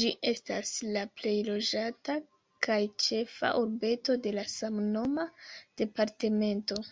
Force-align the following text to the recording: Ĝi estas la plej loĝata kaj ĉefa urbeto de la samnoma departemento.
Ĝi 0.00 0.12
estas 0.32 0.70
la 0.96 1.02
plej 1.22 1.32
loĝata 1.48 2.16
kaj 2.68 2.78
ĉefa 3.08 3.52
urbeto 3.66 4.20
de 4.28 4.38
la 4.40 4.48
samnoma 4.56 5.30
departemento. 5.84 6.84